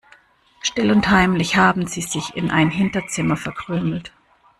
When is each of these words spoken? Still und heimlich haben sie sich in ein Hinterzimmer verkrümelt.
Still 0.63 0.89
und 0.91 1.07
heimlich 1.11 1.57
haben 1.57 1.85
sie 1.85 2.01
sich 2.01 2.35
in 2.35 2.49
ein 2.49 2.71
Hinterzimmer 2.71 3.37
verkrümelt. 3.37 4.11